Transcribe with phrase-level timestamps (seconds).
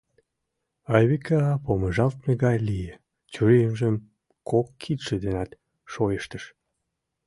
[0.95, 2.93] Айвика помыжалтме гай лие,
[3.33, 3.95] чурийжым
[4.49, 5.49] кок кидше денат
[5.91, 6.43] шойыштыш.